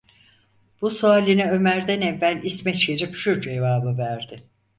Bu 0.81 0.91
sualine 0.91 1.51
Ömer’den 1.51 2.01
evvel 2.01 2.43
İsmet 2.43 2.75
Şerif 2.75 3.15
şu 3.15 3.41
cevabı 3.41 3.97
verdi: 3.97 4.43